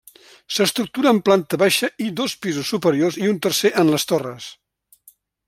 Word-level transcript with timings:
S'estructura 0.55 1.11
en 1.15 1.19
planta 1.27 1.59
baixa 1.63 1.89
i 2.05 2.07
dos 2.21 2.33
pisos 2.47 2.73
superiors 2.75 3.21
i 3.27 3.31
un 3.35 3.39
tercer 3.47 3.73
en 3.83 3.93
les 3.97 4.09
torres. 4.15 4.51